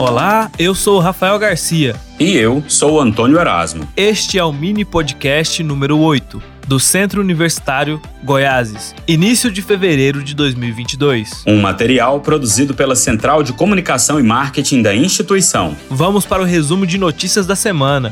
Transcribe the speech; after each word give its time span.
Olá, 0.00 0.50
eu 0.58 0.74
sou 0.74 0.96
o 0.96 0.98
Rafael 0.98 1.38
Garcia. 1.38 1.94
E 2.18 2.34
eu 2.34 2.64
sou 2.66 2.94
o 2.94 3.00
Antônio 3.02 3.38
Erasmo. 3.38 3.86
Este 3.94 4.38
é 4.38 4.42
o 4.42 4.50
mini 4.50 4.82
podcast 4.82 5.62
número 5.62 5.98
8 5.98 6.42
do 6.66 6.80
Centro 6.80 7.20
Universitário 7.20 8.00
Goiáses, 8.24 8.94
início 9.06 9.52
de 9.52 9.60
fevereiro 9.60 10.24
de 10.24 10.34
2022. 10.34 11.44
Um 11.46 11.60
material 11.60 12.18
produzido 12.20 12.72
pela 12.72 12.96
Central 12.96 13.42
de 13.42 13.52
Comunicação 13.52 14.18
e 14.18 14.22
Marketing 14.22 14.80
da 14.80 14.94
instituição. 14.94 15.76
Vamos 15.90 16.24
para 16.24 16.40
o 16.40 16.46
resumo 16.46 16.86
de 16.86 16.96
notícias 16.96 17.46
da 17.46 17.54
semana. 17.54 18.10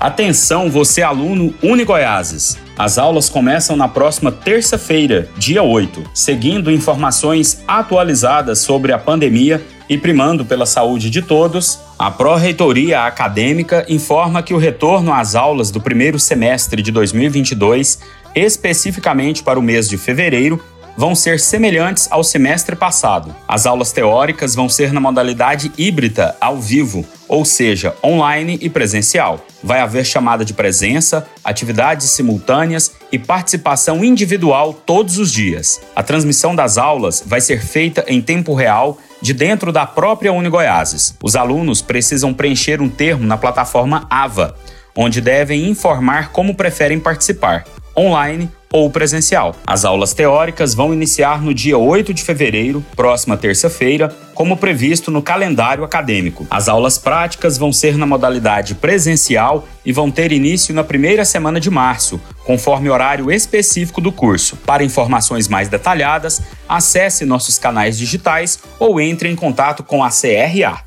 Atenção, 0.00 0.70
você 0.70 1.02
aluno 1.02 1.52
Unigoiases. 1.62 2.56
As 2.78 2.96
aulas 2.96 3.28
começam 3.28 3.76
na 3.76 3.86
próxima 3.86 4.32
terça-feira, 4.32 5.28
dia 5.36 5.62
8, 5.62 6.04
seguindo 6.14 6.72
informações 6.72 7.62
atualizadas 7.68 8.60
sobre 8.60 8.94
a 8.94 8.98
pandemia 8.98 9.62
e 9.90 9.98
primando 9.98 10.42
pela 10.42 10.64
saúde 10.64 11.10
de 11.10 11.20
todos. 11.20 11.78
A 11.98 12.10
Pró-Reitoria 12.10 13.02
Acadêmica 13.02 13.84
informa 13.90 14.42
que 14.42 14.54
o 14.54 14.58
retorno 14.58 15.12
às 15.12 15.34
aulas 15.34 15.70
do 15.70 15.82
primeiro 15.82 16.18
semestre 16.18 16.80
de 16.80 16.90
2022, 16.90 17.98
especificamente 18.34 19.42
para 19.42 19.58
o 19.58 19.62
mês 19.62 19.86
de 19.86 19.98
fevereiro, 19.98 20.58
vão 21.00 21.14
ser 21.14 21.40
semelhantes 21.40 22.08
ao 22.10 22.22
semestre 22.22 22.76
passado. 22.76 23.34
As 23.48 23.64
aulas 23.64 23.90
teóricas 23.90 24.54
vão 24.54 24.68
ser 24.68 24.92
na 24.92 25.00
modalidade 25.00 25.72
híbrida, 25.78 26.36
ao 26.38 26.60
vivo, 26.60 27.06
ou 27.26 27.42
seja, 27.42 27.96
online 28.04 28.58
e 28.60 28.68
presencial. 28.68 29.42
Vai 29.62 29.80
haver 29.80 30.04
chamada 30.04 30.44
de 30.44 30.52
presença, 30.52 31.26
atividades 31.42 32.10
simultâneas 32.10 32.92
e 33.10 33.18
participação 33.18 34.04
individual 34.04 34.74
todos 34.74 35.16
os 35.16 35.32
dias. 35.32 35.80
A 35.96 36.02
transmissão 36.02 36.54
das 36.54 36.76
aulas 36.76 37.24
vai 37.26 37.40
ser 37.40 37.62
feita 37.64 38.04
em 38.06 38.20
tempo 38.20 38.52
real 38.52 38.98
de 39.22 39.32
dentro 39.32 39.72
da 39.72 39.86
própria 39.86 40.34
Unigoiases. 40.34 41.14
Os 41.22 41.34
alunos 41.34 41.80
precisam 41.80 42.34
preencher 42.34 42.82
um 42.82 42.90
termo 42.90 43.24
na 43.24 43.38
plataforma 43.38 44.06
AVA, 44.10 44.54
onde 44.94 45.22
devem 45.22 45.66
informar 45.66 46.30
como 46.30 46.54
preferem 46.54 47.00
participar, 47.00 47.64
online 47.96 48.50
ou 48.72 48.88
presencial. 48.88 49.54
As 49.66 49.84
aulas 49.84 50.14
teóricas 50.14 50.74
vão 50.74 50.94
iniciar 50.94 51.42
no 51.42 51.52
dia 51.52 51.76
8 51.76 52.14
de 52.14 52.22
fevereiro, 52.22 52.84
próxima 52.94 53.36
terça-feira, 53.36 54.14
como 54.34 54.56
previsto 54.56 55.10
no 55.10 55.20
calendário 55.20 55.84
acadêmico. 55.84 56.46
As 56.50 56.68
aulas 56.68 56.96
práticas 56.96 57.58
vão 57.58 57.72
ser 57.72 57.96
na 57.96 58.06
modalidade 58.06 58.74
presencial 58.74 59.66
e 59.84 59.92
vão 59.92 60.10
ter 60.10 60.30
início 60.32 60.72
na 60.72 60.84
primeira 60.84 61.24
semana 61.24 61.58
de 61.58 61.68
março, 61.68 62.20
conforme 62.44 62.88
horário 62.88 63.30
específico 63.30 64.00
do 64.00 64.12
curso. 64.12 64.56
Para 64.64 64.84
informações 64.84 65.48
mais 65.48 65.68
detalhadas, 65.68 66.40
acesse 66.68 67.24
nossos 67.24 67.58
canais 67.58 67.98
digitais 67.98 68.60
ou 68.78 69.00
entre 69.00 69.28
em 69.28 69.36
contato 69.36 69.82
com 69.82 70.02
a 70.02 70.10
CRA. 70.10 70.84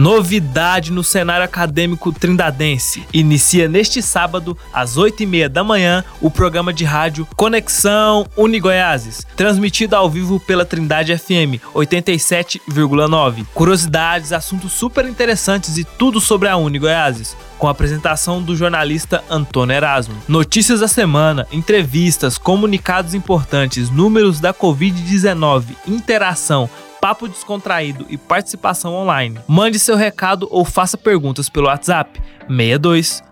Novidade 0.00 0.90
no 0.90 1.04
cenário 1.04 1.44
acadêmico 1.44 2.10
trindadense. 2.10 3.06
Inicia 3.12 3.68
neste 3.68 4.00
sábado, 4.00 4.56
às 4.72 4.96
8h30 4.96 5.48
da 5.48 5.62
manhã, 5.62 6.02
o 6.22 6.30
programa 6.30 6.72
de 6.72 6.86
rádio 6.86 7.28
Conexão 7.36 8.26
Unigoiases, 8.34 9.26
transmitido 9.36 9.94
ao 9.94 10.08
vivo 10.08 10.40
pela 10.40 10.64
Trindade 10.64 11.14
FM 11.18 11.60
87,9. 11.74 13.44
Curiosidades, 13.52 14.32
assuntos 14.32 14.72
super 14.72 15.04
interessantes 15.04 15.76
e 15.76 15.84
tudo 15.84 16.18
sobre 16.18 16.48
a 16.48 16.56
Unigoiases 16.56 17.36
com 17.58 17.68
a 17.68 17.72
apresentação 17.72 18.42
do 18.42 18.56
jornalista 18.56 19.22
Antônio 19.28 19.76
Erasmo. 19.76 20.14
Notícias 20.26 20.80
da 20.80 20.88
semana, 20.88 21.46
entrevistas, 21.52 22.38
comunicados 22.38 23.12
importantes, 23.12 23.90
números 23.90 24.40
da 24.40 24.54
Covid-19, 24.54 25.76
interação, 25.86 26.70
papo 27.00 27.28
descontraído 27.28 28.06
e 28.08 28.16
participação 28.16 28.94
online. 28.94 29.38
Mande 29.48 29.78
seu 29.78 29.96
recado 29.96 30.46
ou 30.50 30.64
faça 30.64 30.98
perguntas 30.98 31.48
pelo 31.48 31.66
WhatsApp 31.66 32.20
62 32.48 33.22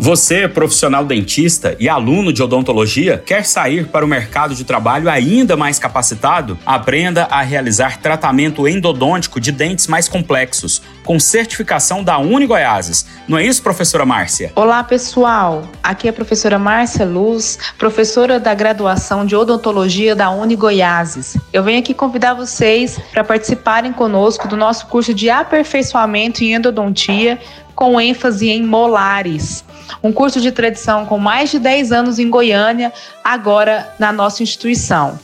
Você, 0.00 0.46
profissional 0.46 1.04
dentista 1.04 1.76
e 1.80 1.88
aluno 1.88 2.32
de 2.32 2.40
odontologia, 2.40 3.18
quer 3.18 3.44
sair 3.44 3.88
para 3.88 4.04
o 4.04 4.08
mercado 4.08 4.54
de 4.54 4.62
trabalho 4.62 5.10
ainda 5.10 5.56
mais 5.56 5.76
capacitado? 5.76 6.56
Aprenda 6.64 7.24
a 7.24 7.42
realizar 7.42 7.98
tratamento 8.00 8.68
endodôntico 8.68 9.40
de 9.40 9.50
dentes 9.50 9.88
mais 9.88 10.08
complexos, 10.08 10.80
com 11.04 11.18
certificação 11.18 12.04
da 12.04 12.16
Uni 12.16 12.46
Goiáses. 12.46 13.06
Não 13.26 13.36
é 13.36 13.44
isso, 13.44 13.60
professora 13.60 14.06
Márcia? 14.06 14.52
Olá, 14.54 14.84
pessoal. 14.84 15.64
Aqui 15.82 16.06
é 16.06 16.10
a 16.10 16.14
professora 16.14 16.60
Márcia 16.60 17.04
Luz, 17.04 17.58
professora 17.76 18.38
da 18.38 18.54
graduação 18.54 19.26
de 19.26 19.34
odontologia 19.34 20.14
da 20.14 20.30
Uni 20.30 20.54
Goiáses. 20.54 21.36
Eu 21.52 21.64
venho 21.64 21.80
aqui 21.80 21.92
convidar 21.92 22.34
vocês 22.34 23.00
para 23.10 23.24
participarem 23.24 23.92
conosco 23.92 24.46
do 24.46 24.56
nosso 24.56 24.86
curso 24.86 25.12
de 25.12 25.28
aperfeiçoamento 25.28 26.44
em 26.44 26.54
endodontia 26.54 27.40
com 27.74 28.00
ênfase 28.00 28.48
em 28.48 28.62
molares 28.62 29.64
um 30.02 30.12
curso 30.12 30.40
de 30.40 30.52
tradição 30.52 31.06
com 31.06 31.18
mais 31.18 31.50
de 31.50 31.58
10 31.58 31.92
anos 31.92 32.18
em 32.18 32.28
Goiânia, 32.30 32.92
agora 33.22 33.92
na 33.98 34.12
nossa 34.12 34.42
instituição. 34.42 35.18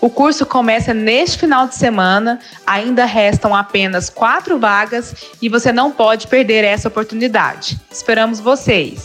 O 0.00 0.08
curso 0.08 0.46
começa 0.46 0.94
neste 0.94 1.38
final 1.38 1.66
de 1.66 1.74
semana, 1.74 2.38
ainda 2.66 3.04
restam 3.04 3.54
apenas 3.54 4.08
quatro 4.08 4.58
vagas 4.58 5.14
e 5.42 5.48
você 5.48 5.72
não 5.72 5.90
pode 5.90 6.26
perder 6.28 6.64
essa 6.64 6.88
oportunidade. 6.88 7.78
Esperamos 7.90 8.40
vocês! 8.40 9.04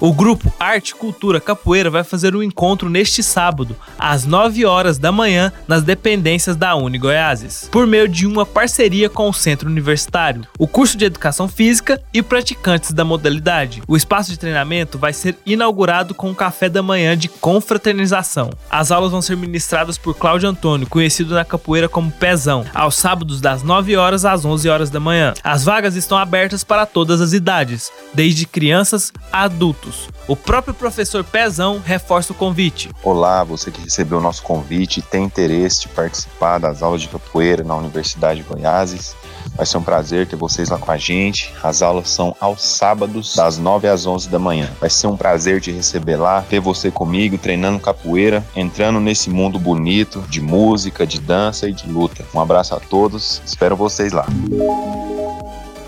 O 0.00 0.12
grupo 0.12 0.52
Arte 0.58 0.94
Cultura 0.94 1.40
Capoeira 1.40 1.88
vai 1.88 2.02
fazer 2.02 2.34
um 2.34 2.42
encontro 2.42 2.90
neste 2.90 3.22
sábado, 3.22 3.76
às 3.96 4.24
9 4.24 4.64
horas 4.64 4.98
da 4.98 5.12
manhã, 5.12 5.52
nas 5.68 5.84
dependências 5.84 6.56
da 6.56 6.74
Uni 6.74 6.98
Goiáses, 6.98 7.68
por 7.70 7.86
meio 7.86 8.08
de 8.08 8.26
uma 8.26 8.44
parceria 8.44 9.08
com 9.08 9.28
o 9.28 9.32
Centro 9.32 9.68
Universitário, 9.68 10.46
o 10.58 10.66
curso 10.66 10.98
de 10.98 11.04
Educação 11.04 11.48
Física 11.48 12.02
e 12.12 12.22
praticantes 12.22 12.92
da 12.92 13.04
modalidade. 13.04 13.82
O 13.86 13.96
espaço 13.96 14.30
de 14.30 14.38
treinamento 14.38 14.98
vai 14.98 15.12
ser 15.12 15.38
inaugurado 15.46 16.12
com 16.12 16.28
um 16.28 16.34
café 16.34 16.68
da 16.68 16.82
manhã 16.82 17.16
de 17.16 17.28
confraternização. 17.28 18.50
As 18.68 18.90
aulas 18.90 19.12
vão 19.12 19.22
ser 19.22 19.36
ministradas 19.36 19.96
por 19.96 20.14
Cláudio 20.16 20.48
Antônio, 20.48 20.88
conhecido 20.88 21.34
na 21.34 21.44
capoeira 21.44 21.88
como 21.88 22.10
Pezão, 22.10 22.64
aos 22.74 22.96
sábados 22.96 23.40
das 23.40 23.62
9 23.62 23.96
horas 23.96 24.24
às 24.24 24.44
11 24.44 24.68
horas 24.68 24.90
da 24.90 24.98
manhã. 24.98 25.34
As 25.42 25.64
vagas 25.64 25.94
estão 25.94 26.18
abertas 26.18 26.64
para 26.64 26.84
todas 26.84 27.20
as 27.20 27.32
idades, 27.32 27.92
desde 28.12 28.44
crianças 28.44 29.12
a 29.32 29.44
adultos 29.44 29.93
o 30.26 30.34
próprio 30.34 30.72
professor 30.72 31.22
Pezão 31.22 31.82
reforça 31.84 32.32
o 32.32 32.36
convite. 32.36 32.90
Olá, 33.02 33.44
você 33.44 33.70
que 33.70 33.82
recebeu 33.82 34.18
o 34.18 34.22
nosso 34.22 34.42
convite 34.42 35.00
e 35.00 35.02
tem 35.02 35.24
interesse 35.24 35.82
de 35.82 35.88
participar 35.88 36.58
das 36.58 36.82
aulas 36.82 37.02
de 37.02 37.08
capoeira 37.08 37.62
na 37.62 37.76
Universidade 37.76 38.40
de 38.40 38.48
Goiás. 38.48 39.14
Vai 39.54 39.66
ser 39.66 39.76
um 39.76 39.82
prazer 39.82 40.26
ter 40.26 40.36
vocês 40.36 40.70
lá 40.70 40.78
com 40.78 40.90
a 40.90 40.96
gente. 40.96 41.52
As 41.62 41.82
aulas 41.82 42.08
são 42.08 42.34
aos 42.40 42.62
sábados, 42.62 43.36
das 43.36 43.58
9 43.58 43.86
às 43.86 44.06
11 44.06 44.30
da 44.30 44.38
manhã. 44.38 44.70
Vai 44.80 44.88
ser 44.88 45.08
um 45.08 45.16
prazer 45.16 45.60
te 45.60 45.70
receber 45.70 46.16
lá, 46.16 46.40
ter 46.40 46.58
você 46.58 46.90
comigo 46.90 47.36
treinando 47.36 47.78
capoeira, 47.78 48.42
entrando 48.56 49.00
nesse 49.00 49.28
mundo 49.28 49.58
bonito 49.58 50.22
de 50.22 50.40
música, 50.40 51.06
de 51.06 51.20
dança 51.20 51.68
e 51.68 51.72
de 51.72 51.86
luta. 51.86 52.24
Um 52.34 52.40
abraço 52.40 52.74
a 52.74 52.80
todos, 52.80 53.42
espero 53.44 53.76
vocês 53.76 54.12
lá. 54.12 54.26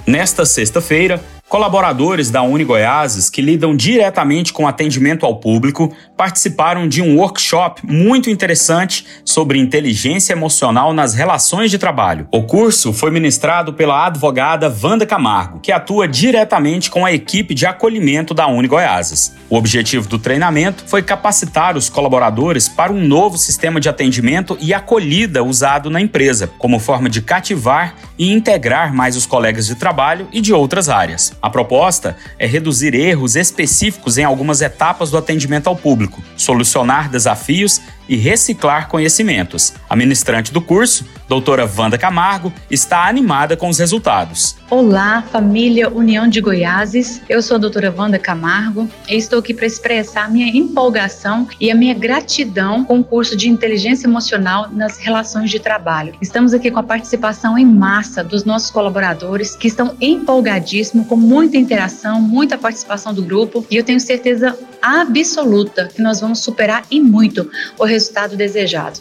Nesta 0.06 0.44
sexta-feira, 0.44 1.20
Colaboradores 1.56 2.30
da 2.30 2.42
Uni 2.42 2.64
Goiáses, 2.64 3.30
que 3.30 3.40
lidam 3.40 3.74
diretamente 3.74 4.52
com 4.52 4.68
atendimento 4.68 5.24
ao 5.24 5.36
público, 5.36 5.90
participaram 6.14 6.86
de 6.86 7.00
um 7.00 7.16
workshop 7.16 7.80
muito 7.90 8.28
interessante 8.28 9.06
sobre 9.24 9.58
inteligência 9.58 10.34
emocional 10.34 10.92
nas 10.92 11.14
relações 11.14 11.70
de 11.70 11.78
trabalho. 11.78 12.28
O 12.30 12.42
curso 12.42 12.92
foi 12.92 13.10
ministrado 13.10 13.72
pela 13.72 14.04
advogada 14.04 14.70
Wanda 14.82 15.06
Camargo, 15.06 15.58
que 15.60 15.72
atua 15.72 16.06
diretamente 16.06 16.90
com 16.90 17.06
a 17.06 17.12
equipe 17.12 17.54
de 17.54 17.64
acolhimento 17.64 18.34
da 18.34 18.46
Uni 18.46 18.68
Goiáses. 18.68 19.34
O 19.48 19.56
objetivo 19.56 20.06
do 20.08 20.18
treinamento 20.18 20.84
foi 20.86 21.02
capacitar 21.02 21.74
os 21.74 21.88
colaboradores 21.88 22.68
para 22.68 22.92
um 22.92 23.00
novo 23.00 23.38
sistema 23.38 23.80
de 23.80 23.88
atendimento 23.88 24.58
e 24.60 24.74
acolhida 24.74 25.42
usado 25.42 25.88
na 25.88 26.02
empresa, 26.02 26.50
como 26.58 26.78
forma 26.78 27.08
de 27.08 27.22
cativar 27.22 27.94
e 28.18 28.30
integrar 28.30 28.92
mais 28.92 29.16
os 29.16 29.24
colegas 29.24 29.66
de 29.66 29.74
trabalho 29.74 30.28
e 30.30 30.42
de 30.42 30.52
outras 30.52 30.90
áreas. 30.90 31.32
A 31.46 31.50
proposta 31.50 32.16
é 32.40 32.44
reduzir 32.44 32.92
erros 32.92 33.36
específicos 33.36 34.18
em 34.18 34.24
algumas 34.24 34.62
etapas 34.62 35.12
do 35.12 35.16
atendimento 35.16 35.68
ao 35.68 35.76
público, 35.76 36.20
solucionar 36.36 37.08
desafios 37.08 37.80
e 38.08 38.16
reciclar 38.16 38.88
conhecimentos. 38.88 39.74
A 39.88 39.96
ministrante 39.96 40.52
do 40.52 40.60
curso, 40.60 41.04
doutora 41.28 41.68
Wanda 41.76 41.98
Camargo, 41.98 42.52
está 42.70 43.08
animada 43.08 43.56
com 43.56 43.68
os 43.68 43.78
resultados. 43.78 44.56
Olá, 44.70 45.22
família 45.22 45.88
União 45.88 46.28
de 46.28 46.40
Goiáses. 46.40 47.22
Eu 47.28 47.42
sou 47.42 47.56
a 47.56 47.58
doutora 47.58 47.94
Wanda 47.96 48.18
Camargo 48.18 48.88
e 49.08 49.16
estou 49.16 49.38
aqui 49.38 49.54
para 49.54 49.66
expressar 49.66 50.24
a 50.24 50.28
minha 50.28 50.48
empolgação 50.48 51.48
e 51.60 51.70
a 51.70 51.74
minha 51.74 51.94
gratidão 51.94 52.84
com 52.84 53.00
o 53.00 53.04
curso 53.04 53.36
de 53.36 53.48
inteligência 53.48 54.06
emocional 54.06 54.68
nas 54.70 54.98
relações 54.98 55.50
de 55.50 55.58
trabalho. 55.58 56.14
Estamos 56.20 56.54
aqui 56.54 56.70
com 56.70 56.80
a 56.80 56.82
participação 56.82 57.58
em 57.58 57.66
massa 57.66 58.22
dos 58.22 58.44
nossos 58.44 58.70
colaboradores 58.70 59.54
que 59.54 59.68
estão 59.68 59.96
empolgadíssimos, 60.00 61.06
com 61.06 61.16
muita 61.16 61.56
interação, 61.56 62.20
muita 62.20 62.58
participação 62.58 63.12
do 63.12 63.22
grupo 63.22 63.66
e 63.70 63.76
eu 63.76 63.84
tenho 63.84 64.00
certeza 64.00 64.56
absoluta 64.86 65.88
que 65.88 66.00
nós 66.00 66.20
vamos 66.20 66.38
superar 66.38 66.84
e 66.90 67.00
muito 67.00 67.50
o 67.78 67.84
resultado 67.84 68.36
desejado. 68.36 69.00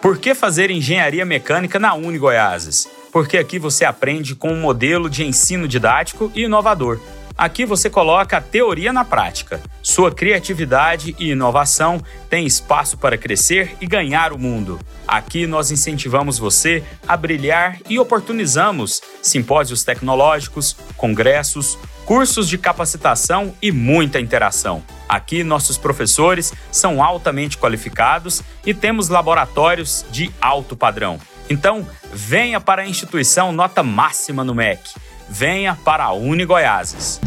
Por 0.00 0.16
que 0.16 0.34
fazer 0.34 0.70
engenharia 0.70 1.26
mecânica 1.26 1.78
na 1.78 1.94
Uni 1.94 2.18
Goiáses? 2.18 2.88
Porque 3.12 3.36
aqui 3.36 3.58
você 3.58 3.84
aprende 3.84 4.34
com 4.34 4.52
um 4.52 4.60
modelo 4.60 5.10
de 5.10 5.24
ensino 5.24 5.68
didático 5.68 6.32
e 6.34 6.44
inovador. 6.44 6.98
Aqui 7.36 7.64
você 7.64 7.88
coloca 7.88 8.36
a 8.36 8.40
teoria 8.40 8.92
na 8.92 9.04
prática. 9.04 9.60
Sua 9.80 10.10
criatividade 10.10 11.14
e 11.20 11.30
inovação 11.30 12.02
têm 12.28 12.44
espaço 12.44 12.98
para 12.98 13.16
crescer 13.16 13.76
e 13.80 13.86
ganhar 13.86 14.32
o 14.32 14.38
mundo. 14.38 14.80
Aqui 15.06 15.46
nós 15.46 15.70
incentivamos 15.70 16.36
você 16.36 16.82
a 17.06 17.16
brilhar 17.16 17.78
e 17.88 17.96
oportunizamos 17.96 19.00
simpósios 19.22 19.84
tecnológicos, 19.84 20.76
congressos, 20.96 21.78
cursos 22.08 22.48
de 22.48 22.56
capacitação 22.56 23.54
e 23.60 23.70
muita 23.70 24.18
interação. 24.18 24.82
Aqui, 25.06 25.44
nossos 25.44 25.76
professores 25.76 26.54
são 26.72 27.04
altamente 27.04 27.58
qualificados 27.58 28.42
e 28.64 28.72
temos 28.72 29.10
laboratórios 29.10 30.06
de 30.10 30.30
alto 30.40 30.74
padrão. 30.74 31.20
Então, 31.50 31.86
venha 32.10 32.62
para 32.62 32.80
a 32.80 32.88
instituição 32.88 33.52
nota 33.52 33.82
máxima 33.82 34.42
no 34.42 34.54
MEC. 34.54 34.88
Venha 35.28 35.74
para 35.84 36.04
a 36.04 36.12
Uni 36.14 36.46
Goiáses. 36.46 37.20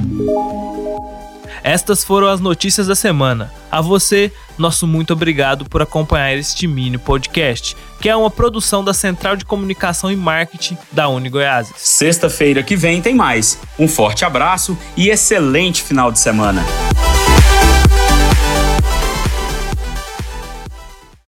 Estas 1.62 2.04
foram 2.04 2.28
as 2.28 2.40
notícias 2.40 2.88
da 2.88 2.96
semana. 2.96 3.54
A 3.70 3.82
você, 3.82 4.34
nosso 4.62 4.88
muito 4.88 5.12
obrigado 5.12 5.66
por 5.66 5.82
acompanhar 5.82 6.38
este 6.38 6.68
mini 6.68 6.98
podcast, 6.98 7.76
que 8.00 8.08
é 8.08 8.16
uma 8.16 8.32
produção 8.32 8.84
da 8.84 8.94
Central 8.94 9.36
de 9.36 9.44
Comunicação 9.44 10.12
e 10.12 10.16
Marketing 10.16 10.78
da 10.92 11.10
Uni 11.10 11.30
Goiás. 11.30 11.74
Sexta-feira 11.76 12.64
que 12.64 12.76
vem 12.76 13.02
tem 13.02 13.16
mais. 13.16 13.60
Um 13.78 13.88
forte 13.88 14.24
abraço 14.24 14.78
e 14.96 15.10
excelente 15.10 15.82
final 15.82 16.12
de 16.12 16.20
semana. 16.20 16.64